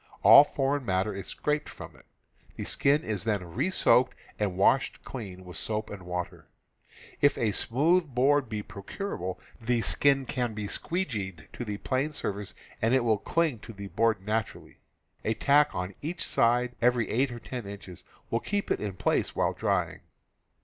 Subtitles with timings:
[0.23, 1.67] All foreign matter is scraped_.
[1.69, 2.07] from it;
[2.55, 4.55] the skin is then re soaked and,^^,,.
[4.55, 6.47] washed clean with soap and water.
[7.21, 11.77] If a smooth e board be procurable, the skin can be "squee geed" to the
[11.77, 14.79] planed surface and it will cling to the board naturally.
[15.23, 19.35] A tack on each side every eight or ten inches will keep it in place
[19.35, 19.99] while drying.